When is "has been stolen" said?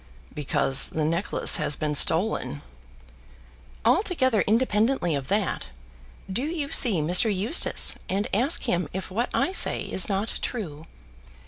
1.57-2.63